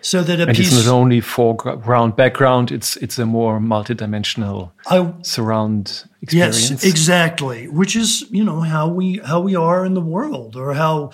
[0.01, 4.71] So that a and piece it's not only foreground background; it's it's a more multidimensional
[4.87, 6.71] I, surround experience.
[6.71, 7.67] Yes, exactly.
[7.67, 11.11] Which is you know how we how we are in the world, or how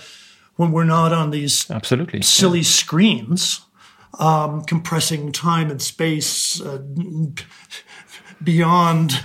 [0.56, 2.64] when we're not on these absolutely silly yeah.
[2.64, 3.62] screens,
[4.18, 6.82] um, compressing time and space uh,
[8.44, 9.18] beyond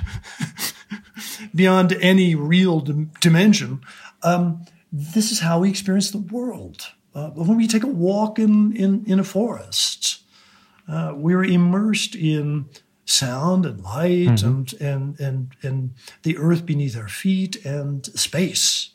[1.55, 2.79] beyond any real
[3.19, 3.81] dimension.
[4.23, 6.91] Um, this is how we experience the world.
[7.13, 10.23] Uh, when we take a walk in, in, in a forest,
[10.87, 12.69] uh, we're immersed in
[13.05, 14.47] sound and light mm-hmm.
[14.47, 18.91] and, and, and, and the earth beneath our feet and space.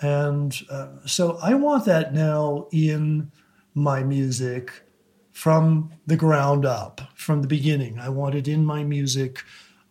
[0.00, 3.30] And uh, so I want that now in
[3.74, 4.82] my music
[5.30, 7.98] from the ground up, from the beginning.
[7.98, 9.42] I want it in my music.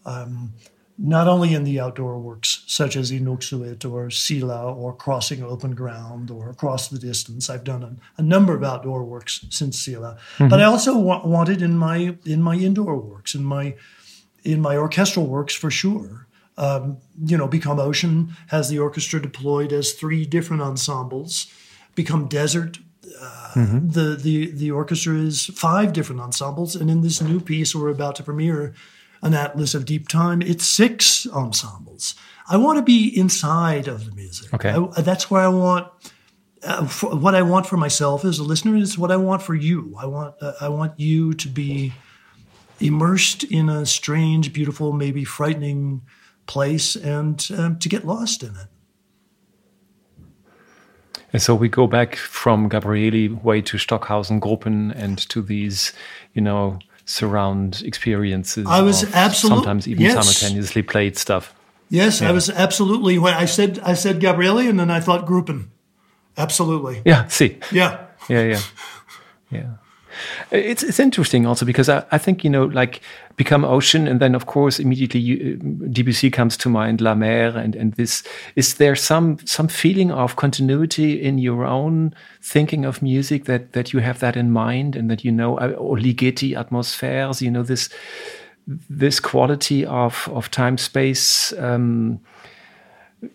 [0.06, 0.54] Um,
[0.98, 6.30] not only in the outdoor works such as Inuksuit or Sila or Crossing Open Ground
[6.30, 7.50] or Across the Distance.
[7.50, 10.50] I've done a, a number of outdoor works since Sila, mm-hmm.
[10.50, 13.76] but I also wa- want it in my in my indoor works, in my
[14.44, 16.28] in my orchestral works for sure.
[16.58, 21.52] Um, you know, Become Ocean has the orchestra deployed as three different ensembles.
[21.96, 22.78] Become Desert,
[23.20, 23.90] uh, mm-hmm.
[23.90, 28.16] the the the orchestra is five different ensembles, and in this new piece we're about
[28.18, 28.76] to premiere
[29.24, 30.42] an atlas of deep time.
[30.42, 32.16] It's six ensembles.
[32.48, 34.54] I want to be inside of the music.
[34.54, 35.88] Okay, I, that's where I want.
[36.62, 39.96] Uh, what I want for myself as a listener is what I want for you.
[39.98, 41.94] I want uh, I want you to be
[42.80, 46.02] immersed in a strange, beautiful, maybe frightening
[46.46, 48.68] place, and um, to get lost in it.
[51.34, 55.92] And so we go back from Gabrieli way to Stockhausen, Gruppen, and to these,
[56.34, 58.66] you know, surround experiences.
[58.68, 60.14] I was absolutely sometimes even yes.
[60.14, 61.54] simultaneously played stuff.
[61.90, 62.30] Yes, yeah.
[62.30, 63.18] I was absolutely.
[63.20, 65.68] When I said I said Gabrieli, and then I thought Gruppen.
[66.38, 67.02] Absolutely.
[67.06, 67.28] Yeah.
[67.28, 67.60] See.
[67.72, 68.06] Yeah.
[68.28, 68.44] Yeah.
[68.44, 68.62] Yeah.
[69.52, 69.70] Yeah.
[70.52, 73.02] It's it's interesting also because I, I think you know like
[73.36, 75.58] become ocean and then of course immediately you,
[75.92, 78.24] Debussy comes to mind La Mer and and this
[78.56, 83.94] is there some some feeling of continuity in your own thinking of music that that
[83.94, 87.64] you have that in mind and that you know uh, or Ligeti atmospheres you know
[87.64, 87.90] this
[88.90, 92.20] this quality of of time space um,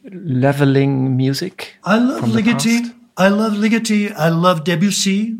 [0.05, 1.77] leveling music.
[1.85, 2.94] I love Ligeti.
[3.16, 4.12] I love Ligeti.
[4.14, 5.37] I love Debussy.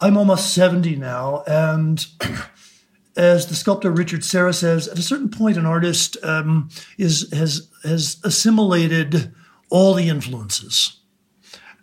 [0.00, 2.04] I'm almost 70 now, and
[3.16, 7.68] as the sculptor Richard Serra says, at a certain point, an artist um, is has
[7.82, 9.34] has assimilated
[9.70, 11.00] all the influences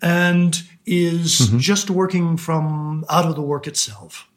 [0.01, 1.57] and is mm-hmm.
[1.57, 4.27] just working from out of the work itself.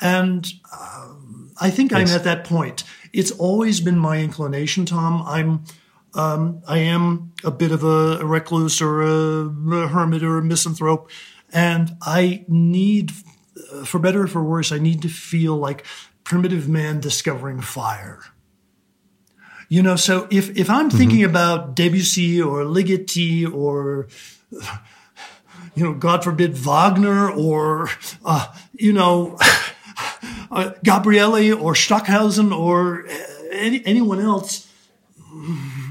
[0.00, 2.00] And um, I think yes.
[2.10, 2.84] I'm at that point.
[3.12, 5.22] It's always been my inclination, Tom.
[5.26, 5.64] I'm
[6.14, 11.10] um, I am a bit of a, recluse or a, hermit or a misanthrope,
[11.52, 13.12] and I need,
[13.84, 15.84] for better or for worse, I need to feel like
[16.24, 18.20] primitive man discovering fire.
[19.68, 20.98] You know, so if if I'm mm-hmm.
[20.98, 24.08] thinking about Debussy or Ligeti or
[25.74, 27.90] you know, God forbid Wagner or
[28.24, 29.36] uh, you know
[30.50, 33.14] uh, Gabrieli or Stockhausen or uh,
[33.52, 34.66] any, anyone else.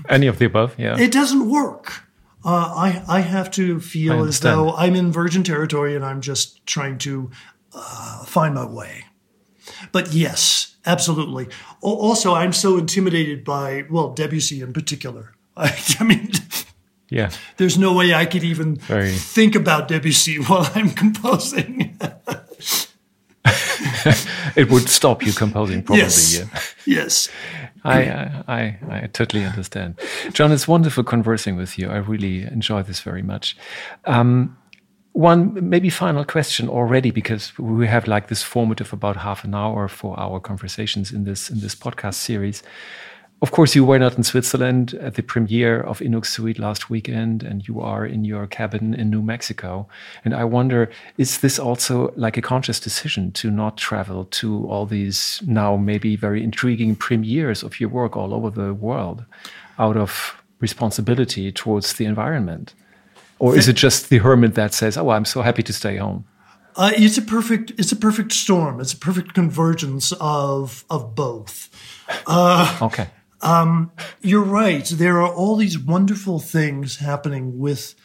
[0.10, 1.00] Any of the above, yeah.
[1.00, 2.07] It doesn't work.
[2.45, 6.65] Uh, I I have to feel as though I'm in virgin territory and I'm just
[6.65, 7.32] trying to
[7.73, 9.06] uh, find my way.
[9.91, 11.47] But yes, absolutely.
[11.82, 15.34] Also, I'm so intimidated by, well, Debussy in particular.
[15.56, 16.32] I, I mean,
[17.10, 17.32] yeah.
[17.58, 19.12] There's no way I could even Very.
[19.12, 21.97] think about Debussy while I'm composing.
[24.56, 26.04] it would stop you composing, probably.
[26.04, 26.38] Yes.
[26.38, 26.45] Yeah.
[26.86, 27.30] Yes.
[27.88, 30.00] I, I, I totally understand.
[30.34, 31.89] John, it's wonderful conversing with you.
[31.89, 33.58] I really enjoy this very much.
[34.06, 34.58] Um,
[35.13, 39.88] one maybe final question already because we have like this formative about half an hour
[39.88, 42.62] for our conversations in this in this podcast series
[43.41, 47.67] of course you were not in switzerland at the premiere of Inuksuit last weekend and
[47.67, 49.88] you are in your cabin in new mexico
[50.26, 54.86] and i wonder is this also like a conscious decision to not travel to all
[54.86, 59.26] these now maybe very intriguing premieres of your work all over the world
[59.80, 62.73] out of responsibility towards the environment
[63.39, 66.26] or is it just the hermit that says, "Oh, I'm so happy to stay home"?
[66.76, 67.71] Uh, it's a perfect.
[67.78, 68.80] It's a perfect storm.
[68.80, 71.69] It's a perfect convergence of of both.
[72.26, 73.08] Uh, okay.
[73.41, 74.86] Um, you're right.
[74.86, 77.95] There are all these wonderful things happening with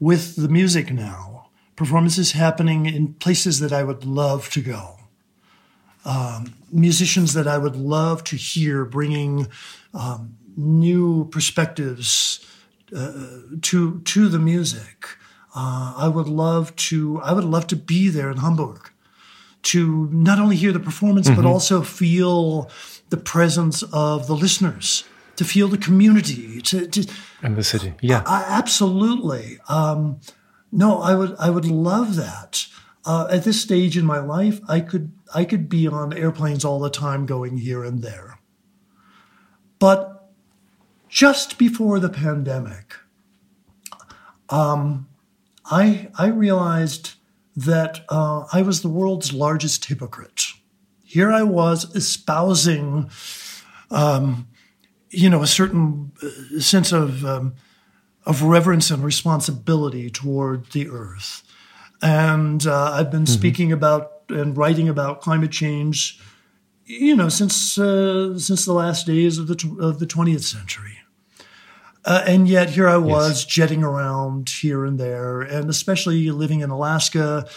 [0.00, 1.48] with the music now.
[1.76, 4.96] Performances happening in places that I would love to go.
[6.04, 9.48] Um, musicians that I would love to hear bringing
[9.94, 12.44] um, new perspectives
[12.94, 13.12] uh,
[13.62, 15.06] to to the music.
[15.54, 17.20] Uh, I would love to.
[17.22, 18.90] I would love to be there in Hamburg
[19.62, 21.40] to not only hear the performance mm-hmm.
[21.40, 22.70] but also feel
[23.10, 25.04] the presence of the listeners,
[25.36, 27.06] to feel the community, to, to
[27.42, 27.94] and the city.
[28.00, 29.58] Yeah, I, absolutely.
[29.68, 30.20] Um,
[30.72, 31.34] no, I would.
[31.38, 32.66] I would love that.
[33.04, 36.78] Uh, at this stage in my life, I could I could be on airplanes all
[36.78, 38.38] the time, going here and there.
[39.78, 40.30] But
[41.08, 42.96] just before the pandemic,
[44.48, 45.08] um,
[45.64, 47.14] I, I realized
[47.56, 50.46] that uh, I was the world's largest hypocrite.
[51.08, 53.10] Here I was espousing,
[53.90, 54.46] um,
[55.08, 57.54] you know, a certain uh, sense of um,
[58.26, 61.44] of reverence and responsibility toward the earth,
[62.02, 63.32] and uh, I've been mm-hmm.
[63.32, 66.20] speaking about and writing about climate change,
[66.84, 70.98] you know, since uh, since the last days of the of the twentieth century.
[72.04, 73.46] Uh, and yet here I was yes.
[73.46, 77.48] jetting around here and there, and especially living in Alaska.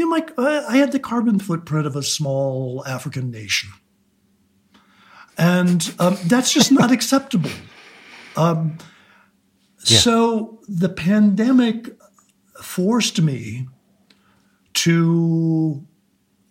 [0.00, 3.68] You know, Mike, I had the carbon footprint of a small African nation,
[5.36, 7.50] and um, that's just not acceptable.
[8.34, 8.78] Um,
[9.84, 9.98] yeah.
[9.98, 11.90] So the pandemic
[12.62, 13.68] forced me
[14.72, 15.84] to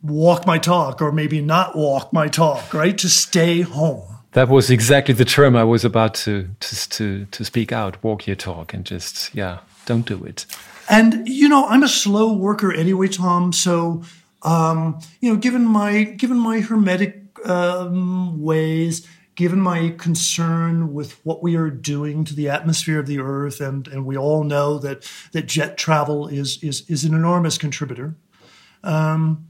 [0.04, 2.96] walk my talk, or maybe not walk my talk, right?
[3.00, 7.44] To stay home that was exactly the term I was about to to to, to
[7.44, 8.04] speak out.
[8.04, 10.46] Walk your talk and just yeah, don't do it.
[10.90, 13.54] And you know, I'm a slow worker anyway, Tom.
[13.54, 14.02] So
[14.42, 21.44] um, you know, given my given my hermetic um, ways, given my concern with what
[21.44, 25.10] we are doing to the atmosphere of the Earth, and and we all know that
[25.32, 28.16] that jet travel is is is an enormous contributor.
[28.84, 29.48] Um,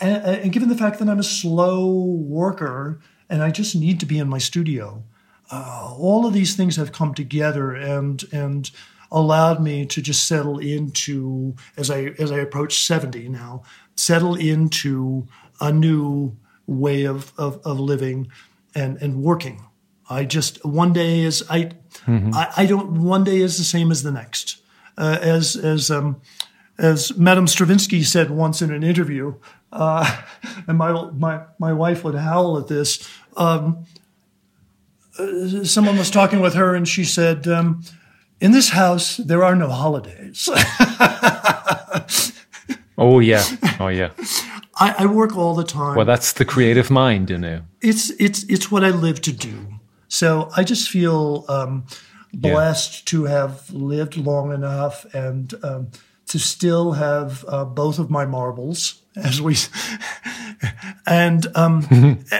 [0.00, 4.06] and, and given the fact that I'm a slow worker, and I just need to
[4.06, 5.04] be in my studio.
[5.52, 8.70] Uh, all of these things have come together and and
[9.12, 13.62] allowed me to just settle into as I as I approach 70 now,
[13.96, 15.26] settle into
[15.60, 16.36] a new
[16.66, 18.28] way of of, of living
[18.74, 19.64] and and working.
[20.08, 21.70] I just one day is I,
[22.06, 22.34] mm-hmm.
[22.34, 24.60] I, I don't one day is the same as the next.
[24.98, 26.20] Uh, as as um,
[26.78, 29.34] as Madame Stravinsky said once in an interview,
[29.72, 30.20] uh,
[30.66, 33.08] and my my my wife would howl at this.
[33.36, 33.84] Um,
[35.18, 37.82] uh, someone was talking with her, and she said, um,
[38.40, 40.48] "In this house, there are no holidays."
[42.98, 43.44] oh yeah,
[43.78, 44.10] oh yeah.
[44.76, 45.96] I, I work all the time.
[45.96, 47.62] Well, that's the creative mind, you know.
[47.82, 49.66] it's it's it's what I live to do.
[50.08, 51.84] So I just feel um,
[52.32, 55.90] blessed to have lived long enough and um,
[56.26, 59.56] to still have uh, both of my marbles, as we,
[61.06, 61.86] and um,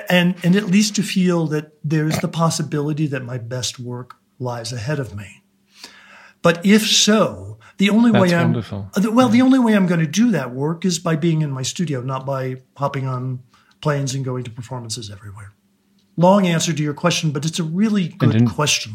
[0.09, 4.16] and and at least to feel that there is the possibility that my best work
[4.38, 5.39] lies ahead of me.
[6.43, 8.91] But if so, the only That's way I'm wonderful.
[8.97, 11.51] uh, well, the only way I'm going to do that work is by being in
[11.51, 13.41] my studio, not by hopping on
[13.80, 15.53] planes and going to performances everywhere.
[16.16, 18.93] Long answer to your question, but it's a really good then- question.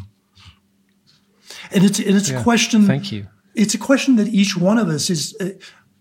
[1.71, 2.85] And it's and it's Yeah, a question.
[2.85, 3.27] Thank you.
[3.55, 5.35] It's a question that each one of us is.
[5.39, 5.49] Uh,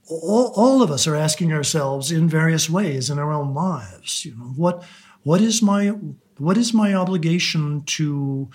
[0.07, 4.25] all, all of us are asking ourselves in various ways in our own lives.
[4.27, 4.85] You know what
[5.23, 5.89] what is my
[6.37, 8.51] what is my obligation to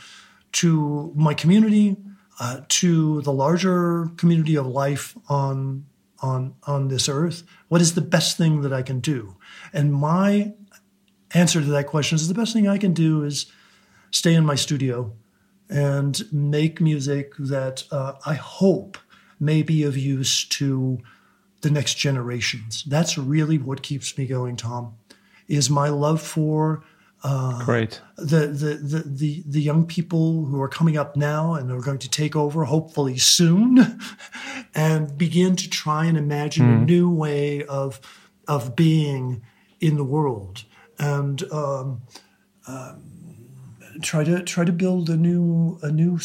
[0.52, 1.98] to my community,
[2.40, 5.86] uh, to the larger community of life on
[6.22, 7.44] on on this earth?
[7.68, 9.36] What is the best thing that I can do?
[9.74, 10.54] And my
[11.34, 13.52] answer to that question is the best thing I can do is
[14.12, 15.14] stay in my studio
[15.70, 18.98] and make music that uh, I hope
[19.40, 21.00] may be of use to
[21.62, 22.84] the next generations.
[22.88, 24.96] That's really what keeps me going, Tom.
[25.48, 26.84] Is my love for
[27.66, 28.02] Great.
[28.18, 32.00] the, the, the, the, the young people who are coming up now and are going
[32.00, 34.00] to take over, hopefully soon,
[34.76, 38.00] and begin to try and imagine a new way of,
[38.48, 39.42] of being
[39.82, 40.64] in the world.
[40.98, 42.02] And um,
[42.68, 43.04] um,
[44.02, 46.20] try to try to build a new a new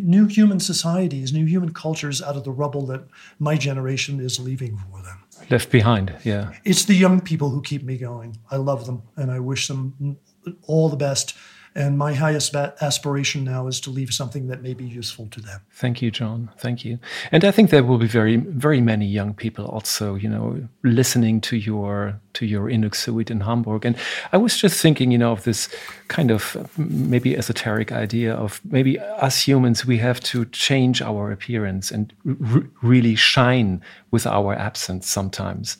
[0.00, 3.06] new human societies, new human cultures out of the rubble that
[3.38, 5.22] my generation is leaving for them.
[5.50, 6.14] Left behind.
[6.24, 6.52] Yeah.
[6.64, 8.38] It's the young people who keep me going.
[8.50, 10.18] I love them and I wish them
[10.66, 11.34] all the best.
[11.78, 15.60] And my highest aspiration now is to leave something that may be useful to them.
[15.70, 16.48] Thank you, John.
[16.56, 16.98] Thank you.
[17.32, 21.42] And I think there will be very, very many young people also, you know, listening
[21.42, 23.84] to your to your Inuksuit in Hamburg.
[23.84, 23.94] And
[24.32, 25.68] I was just thinking, you know, of this
[26.08, 31.90] kind of maybe esoteric idea of maybe us humans we have to change our appearance
[31.94, 32.10] and
[32.54, 35.76] r- really shine with our absence sometimes.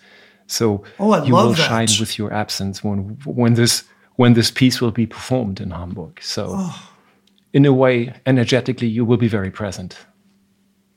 [0.46, 1.68] So Oh, I you love will that.
[1.68, 3.84] shine with your absence when when this
[4.16, 6.20] when this piece will be performed in Hamburg.
[6.22, 6.90] So Oh.
[7.52, 10.06] in a way, energetically, you will be very present.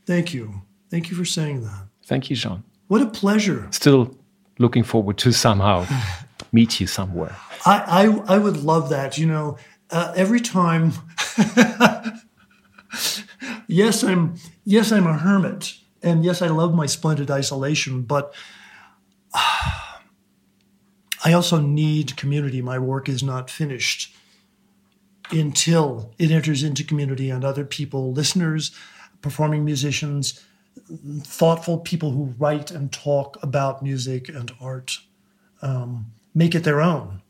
[0.06, 0.62] Thank you.
[0.90, 1.88] Thank you for saying that.
[2.06, 2.64] Thank you, John.
[2.88, 3.68] What a pleasure.
[3.72, 4.16] Still
[4.58, 5.86] looking forward to somehow
[6.52, 7.36] meet you somewhere.
[7.66, 7.84] I,
[8.28, 9.18] I, I would love that.
[9.18, 9.58] You know,
[9.92, 10.94] uh, every time,
[13.68, 15.74] yes, I'm, yes, I'm a hermit.
[16.02, 18.34] And yes, I love my splendid isolation, but
[21.24, 22.62] I also need community.
[22.62, 24.16] My work is not finished
[25.32, 28.72] until it enters into community and other people, listeners,
[29.22, 30.44] performing musicians,
[31.22, 35.00] thoughtful people who write and talk about music and art,
[35.62, 37.22] um, make it their own.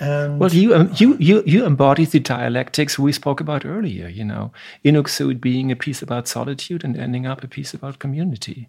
[0.00, 4.24] And Well, you, um, you, you, you embody the dialectics we spoke about earlier, you
[4.24, 4.52] know,
[4.84, 8.68] Inuksuit being a piece about solitude and ending up a piece about community.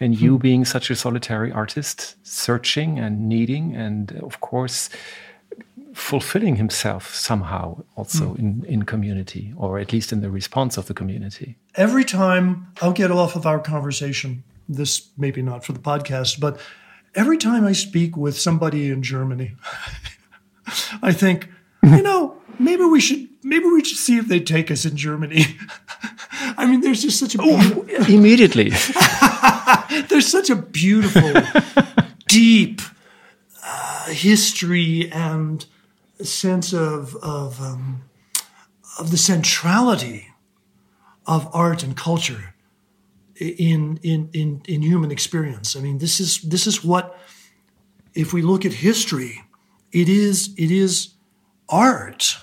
[0.00, 0.42] And you hmm.
[0.42, 4.90] being such a solitary artist, searching and needing, and uh, of course,
[5.94, 8.40] fulfilling himself somehow also hmm.
[8.40, 11.56] in, in community, or at least in the response of the community.
[11.76, 16.58] every time I'll get off of our conversation, this maybe not for the podcast, but
[17.14, 19.54] every time I speak with somebody in Germany,
[21.02, 21.48] I think,
[21.82, 25.44] you know, maybe we should maybe we should see if they take us in Germany.
[26.56, 28.70] I mean, there's just such a beautiful, Immediately.
[30.08, 31.32] there's such a beautiful,
[32.28, 32.80] deep
[33.64, 35.64] uh, history and
[36.22, 38.02] sense of of um,
[38.98, 40.28] of the centrality
[41.26, 42.54] of art and culture
[43.36, 45.76] in in in in human experience.
[45.76, 47.18] I mean, this is this is what
[48.14, 49.42] if we look at history,
[49.92, 51.14] it is it is
[51.68, 52.36] art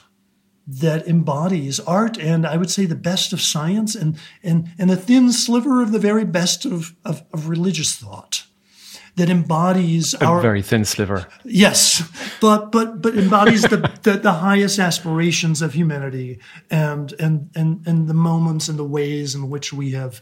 [0.80, 4.96] that embodies art and I would say the best of science and and and a
[4.96, 8.46] thin sliver of the very best of of, of religious thought
[9.18, 11.28] that embodies A our very thin sliver.
[11.44, 12.02] Yes,
[12.40, 18.08] but but but embodies the, the the highest aspirations of humanity and and and and
[18.08, 20.22] the moments and the ways in which we have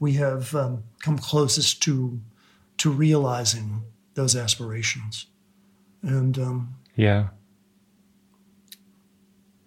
[0.00, 2.20] we have um, come closest to
[2.78, 3.82] to realizing
[4.14, 5.26] those aspirations.
[6.02, 7.28] And um, Yeah.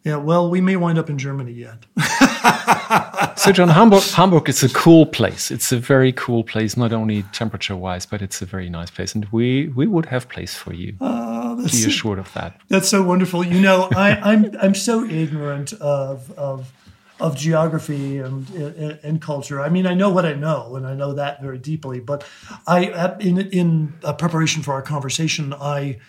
[0.03, 1.85] Yeah, well, we may wind up in Germany yet.
[3.39, 5.49] So, John, Hamburg, Hamburg is a cool place.
[5.49, 9.15] It's a very cool place, not only temperature wise, but it's a very nice place.
[9.15, 10.95] And we, we would have place for you.
[10.99, 12.59] Ah, Be assured of that.
[12.67, 13.45] That's so wonderful.
[13.45, 16.73] You know, I, I'm I'm so ignorant of of
[17.21, 19.61] of geography and, and, and culture.
[19.61, 22.01] I mean, I know what I know, and I know that very deeply.
[22.01, 22.25] But
[22.67, 25.99] I, in in preparation for our conversation, I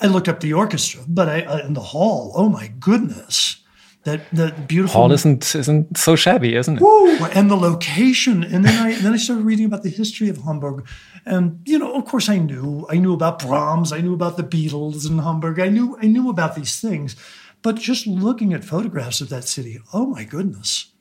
[0.00, 2.32] I looked up the orchestra, but I, I in the hall.
[2.34, 3.58] Oh my goodness!
[4.04, 6.82] That the beautiful hall isn't isn't so shabby, isn't it?
[6.82, 10.38] Woo, and the location, and then I then I started reading about the history of
[10.38, 10.86] Hamburg,
[11.24, 14.42] and you know, of course, I knew I knew about Brahms, I knew about the
[14.42, 17.16] Beatles in Hamburg, I knew I knew about these things,
[17.62, 20.92] but just looking at photographs of that city, oh my goodness,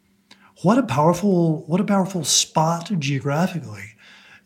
[0.62, 3.96] what a powerful what a powerful spot geographically,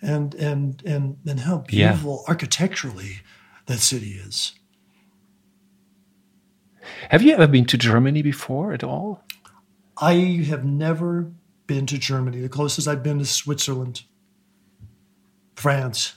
[0.02, 2.32] and and and and how beautiful yeah.
[2.32, 3.20] architecturally
[3.68, 4.54] that city is.
[7.10, 9.24] Have you ever been to Germany before at all?
[9.98, 10.14] I
[10.48, 11.32] have never
[11.68, 12.42] been to Germany.
[12.42, 14.04] The closest I've been is Switzerland,
[15.56, 16.16] France,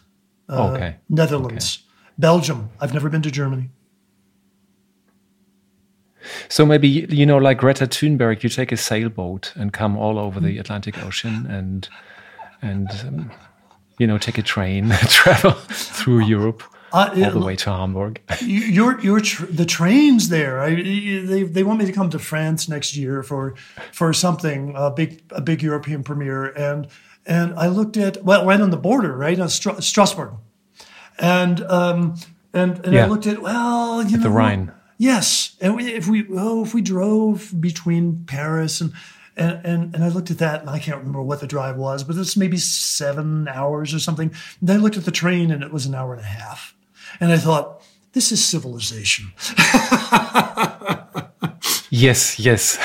[0.49, 0.97] uh, okay.
[1.09, 2.13] Netherlands, okay.
[2.19, 2.71] Belgium.
[2.81, 3.71] I've never been to Germany.
[6.49, 10.39] So maybe you know, like Greta Thunberg, you take a sailboat and come all over
[10.39, 11.89] the Atlantic Ocean and
[12.63, 13.31] and um,
[13.99, 16.63] you know take a train, travel through Europe.
[16.93, 18.21] Uh, all the way to Hamburg.
[18.43, 20.61] Your your tr- the trains there.
[20.61, 23.55] I, they they want me to come to France next year for
[23.93, 26.89] for something a big a big European premiere, and
[27.27, 30.35] and I looked at well right on the border, right on Str- Strasbourg,
[31.19, 32.17] and um
[32.53, 33.05] and and yeah.
[33.05, 34.73] I looked at well you at know the Rhine.
[34.99, 38.93] Yes, and we, if we oh if we drove between Paris and
[39.37, 42.05] and, and, and I looked at that, and I can't remember what the drive was,
[42.05, 44.29] but it's maybe seven hours or something.
[44.61, 46.75] And then I looked at the train, and it was an hour and a half.
[47.19, 47.83] And I thought,
[48.13, 49.33] this is civilization.
[51.91, 52.79] yes, yes.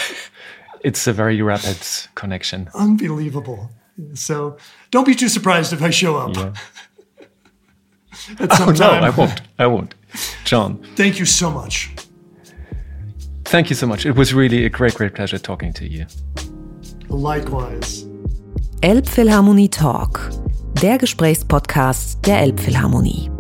[0.82, 1.78] It's a very rapid
[2.16, 2.70] connection.
[2.76, 3.72] Unbelievable.
[4.14, 4.58] So
[4.92, 6.36] don't be too surprised if I show up.
[6.36, 6.54] Yeah.
[8.40, 9.02] At some oh, time.
[9.02, 9.42] no, I won't.
[9.60, 9.96] I won't.
[10.46, 10.84] John.
[10.96, 11.92] Thank you so much.
[13.46, 14.06] Thank you so much.
[14.06, 16.06] It was really a great, great pleasure talking to you.
[17.10, 18.06] Likewise.
[18.82, 20.20] Elbphilharmonie Talk,
[20.82, 23.35] der Gesprächspodcast der Elbphilharmonie.